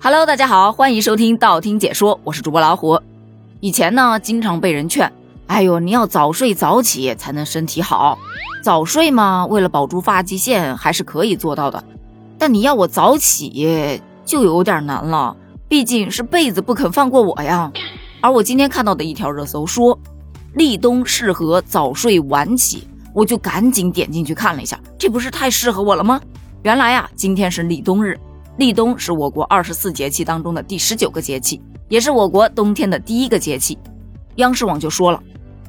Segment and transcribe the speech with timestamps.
[0.00, 3.00] Hello，大家好，欢迎收听道听解说，我是主播老虎。
[3.58, 5.12] 以前呢，经常被人劝，
[5.48, 8.16] 哎呦，你要早睡早起才能身体好。
[8.62, 11.82] 早睡嘛，为了保住发际线还是可以做到的。
[12.38, 17.72] 但你要我早起，就有点难了，毕竟是被子不肯放过我呀。
[18.20, 19.98] 而我今天看到的一条热搜说，
[20.54, 26.20] 立冬适合早睡晚起，我就赶紧点进去看了一下，这不是太适合我了吗？
[26.62, 28.18] 原来呀，今天是立冬日。
[28.58, 33.78] 立冬是我国二十四节气当中的第十九个节气，也是我国冬天的第一个节气。
[34.34, 35.22] 央视网就说了，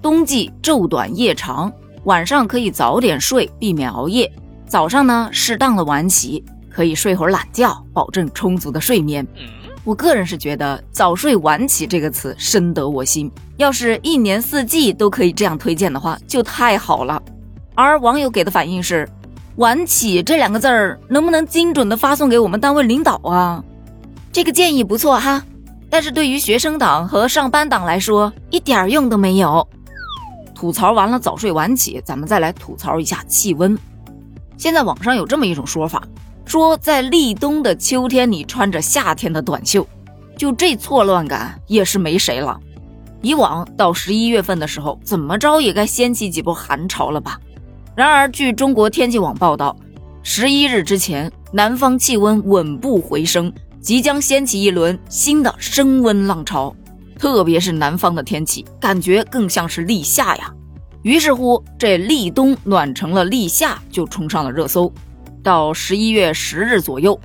[0.00, 1.70] 冬季昼短夜长，
[2.04, 4.26] 晚上可以早点睡，避免熬夜；
[4.66, 9.26] 早上呢，适当的晚起，可以睡会儿懒觉，保证充足的睡眠。
[9.84, 17.22] 我个人是觉得“早睡晚起”这个词深得我心，要是一年四季都可以这样推荐的话，就太好了。
[17.74, 19.06] 而网友给的反应是。
[19.56, 23.62] 晚起这两个字儿能不能精准的发送给我们单位领导啊？
[24.32, 25.44] 这个建议不错哈，
[25.90, 29.66] 但是对于学生党和上班党来说一点用都没有。
[30.54, 33.76] 吐槽完了早睡晚起，咱们再来吐槽一下气温。
[34.56, 36.02] 现在网上有这么一种说法，
[36.44, 39.86] 说在立冬的秋天你穿着夏天的短袖，
[40.36, 42.58] 就这错乱感也是没谁了。
[43.22, 47.38] 以往到十一月份的时候，怎么着也该掀起几波寒潮了吧？
[48.00, 49.76] 然而，据中国天气网报道，
[50.22, 56.74] 十一日之前，南方气温稳步回升，即将掀起一轮新的升温浪潮。
[57.18, 60.50] 特别是南方的天气，感觉更像是立夏呀。
[61.02, 64.90] 于是乎，这立冬暖成了立夏，就冲上了热搜。
[65.42, 67.20] 到十一月十日左右，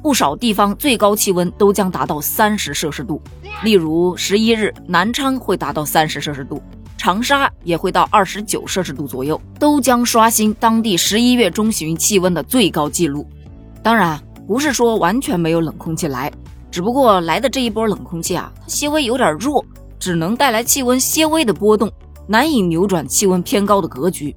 [0.00, 3.20] 不少地方最高气温都将达到三十摄氏度。
[3.64, 6.62] 例如，十一日南昌会达到三十摄氏度。
[7.00, 13.26] 长沙也会到二十九摄氏度左右，都将刷新当地十一月中旬气温的最高纪录。
[13.82, 16.30] 当然，不是说完全没有冷空气来，
[16.70, 19.64] 只不过来的这一波冷空气啊，它些微有点弱，
[19.98, 21.90] 只能带来气温些微的波动，
[22.26, 24.36] 难以扭转气温偏高的格局。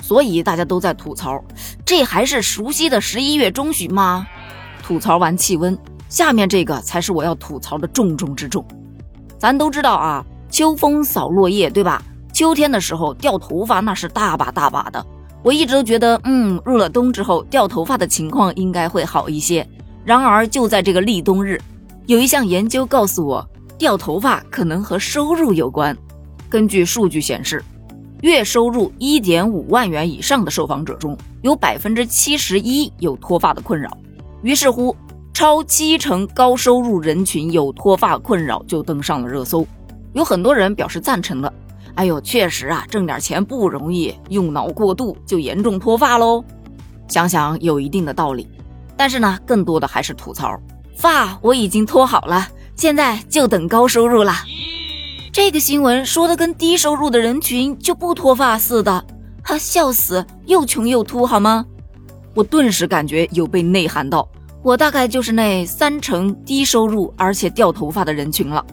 [0.00, 1.42] 所以大家都在吐槽，
[1.84, 4.24] 这还是熟悉的十一月中旬吗？
[4.84, 5.76] 吐槽完气温，
[6.08, 8.64] 下面这个才是我要吐槽的重中之重。
[9.36, 10.24] 咱都知道啊。
[10.54, 12.00] 秋风扫落叶，对吧？
[12.32, 15.04] 秋天的时候掉头发那是大把大把的。
[15.42, 19.68] 我一直都觉得，嗯，入了冬之后掉头发的情况应该会好一些。
[20.04, 21.60] 然而就在这个立冬日，
[22.06, 23.44] 有一项研究告诉我，
[23.76, 25.96] 掉头发可能和收入有关。
[26.48, 27.60] 根据数据显示，
[28.20, 33.90] 月收入一点五万元以上的受访者中，有百分之七十一有脱发的困扰。
[34.42, 34.94] 于是乎，
[35.32, 39.66] 超七成高收入人群有脱发困扰就登上了热搜。
[40.14, 41.52] 有很多人表示赞成的，
[41.96, 46.42] 哎呦，确实啊，挣点钱不容易，用脑过度就严重脱发喽。
[47.08, 48.48] 想想有一定的道理，
[48.96, 50.56] 但是呢，更多的还是吐槽，
[50.96, 54.32] 发我已经脱好了，现在就等高收入了。
[55.32, 59.04] 这个新闻说的跟低收入的人群就不脱发似的，
[59.42, 61.66] 哈，笑死，又穷又秃好吗？
[62.34, 64.28] 我顿时感觉有被内涵到，
[64.62, 68.64] 我大概就是那三成低收入而且掉头发的人群了。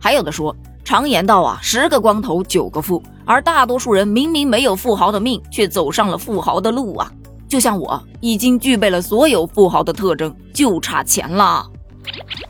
[0.00, 0.54] 还有的说。
[0.84, 7.10] 常言道啊，十个光头九个富，而大多数人明明没有富豪的命，却走上了富豪的路啊！
[7.48, 11.64] 就像我，已经具备了所有富豪的特征，就差钱了。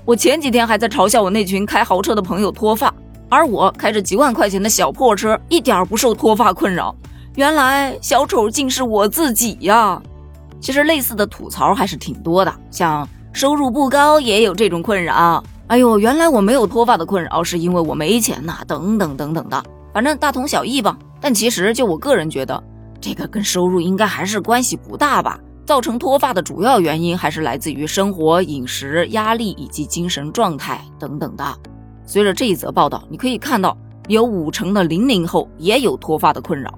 [0.05, 2.93] 我前几天还在嘲笑我那群开豪车的朋友脱发，
[3.29, 6.95] 而我开着几万块钱的小破车，一点不受脱发困扰。
[7.35, 10.01] 原来小丑竟是我自己呀！
[10.61, 15.43] 其实类似的吐槽还是挺多的，像收入不高也有这种困扰。
[15.71, 19.63] 哎呦，原来我没有脱发的困扰，是因为我没钱呐，等等等等的，
[19.95, 20.99] 反正大同小异吧。
[21.21, 22.61] 但其实就我个人觉得，
[23.01, 25.39] 这个跟收入应该还是关系不大吧。
[25.65, 31.45] 造成脱发的主要原因还是来自于生活、饮食、压力以及精神状态等等的。
[32.05, 36.77] 随着这一则报道，你可以看到有五成的零零后也有脱发的困扰。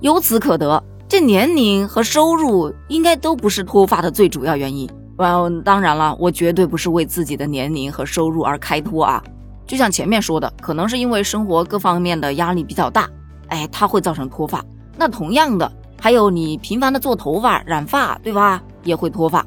[0.00, 4.86] 由此可得，这年龄和收入应该都不是脱发的最主要原因。
[5.16, 9.22] 哇，当然了，我绝对不是为自己的年龄和收入而开脱啊！
[9.66, 13.08] 就像前面说的，可能是因为生活各方面的压力比较大，
[13.46, 14.64] 哎，它会造成脱发。
[14.96, 15.70] 那同样的，
[16.00, 18.60] 还有你频繁的做头发、染发，对吧？
[18.82, 19.46] 也会脱发。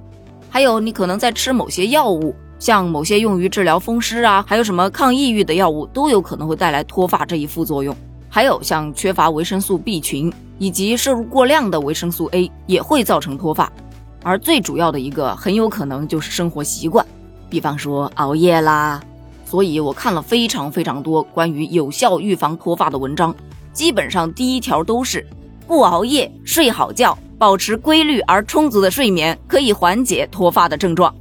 [0.50, 7.96] 还有你可能在吃某些药物，像某些用于治疗风湿啊，还有什么抗抑郁的药物，都有可能会带来脱发这一副作用。
[8.30, 13.72] 还有像缺乏维生素 B 群以及摄入过量的维生素 A，也会造成脱发。
[14.24, 17.06] 而最主要的一个很有可能就是生活习惯，
[17.50, 19.02] 比方说熬夜啦。
[19.46, 23.34] 所以我看了非常非常多关于有效预防脱发的文章，
[23.72, 25.26] 基本上第一条都是
[25.66, 31.16] 不熬夜、睡好觉，保持规律而充足的睡眠，可以缓解脱发的症状。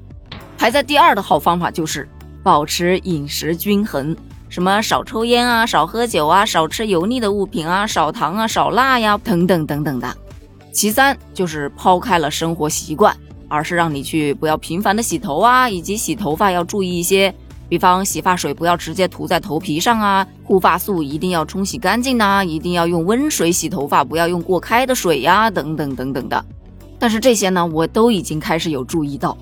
[0.58, 2.08] 排在第二的好方法就是
[2.42, 4.16] 保持饮食均衡，
[4.48, 10.16] 什么少抽烟啊，少喝酒啊，少吃油腻的物品啊，少糖啊，少辣呀，等等等等的。
[10.76, 13.16] 其三就是抛开了生活习惯，
[13.48, 17.34] 而是让你去不要频繁的洗头啊，以及洗头发要注意一些，
[17.66, 26.44] 比方洗发水不要直接涂在头皮上啊，护发素一定要冲洗干净呐，一定要用温水洗头发，不要用过开的水呀，等等等等的。
[26.98, 29.34] 但是这些呢，我都已经开始有注意到。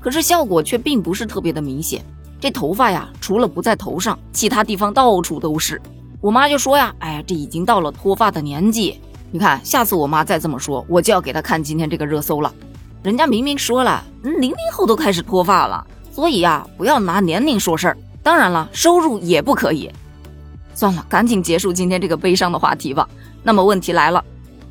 [0.00, 2.02] 可是效果却并不是特别的明显，
[2.40, 5.78] 这头发呀，除了不在头上，其他地方到处都是。
[6.22, 8.98] 我妈就说呀，哎，这已经到了脱发的年纪。
[9.32, 12.52] 你看，下次我妈再这么说，我就要给她看今天这个热搜了。
[13.02, 17.96] 人家明明说了，零零后都开始脱发了，所以呀，不要拿年龄说事儿。
[18.22, 19.90] 当然了，收入也不可以。
[20.74, 23.08] 算了，赶紧结束今天这个悲伤的话题吧。
[23.42, 24.22] 那么问题来了，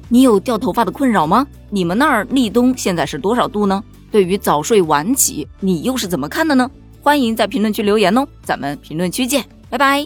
[0.10, 1.48] 你有掉头发的困扰吗？
[1.70, 3.84] 你们那儿立冬现在是多少度呢？
[4.12, 6.70] 对于早睡晚起，你又是怎么看的呢？
[7.02, 10.06] 欢迎在评论区留言哦，咱们评论区见，拜拜。